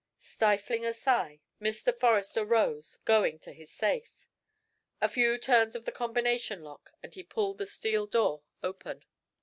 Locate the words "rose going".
2.43-3.37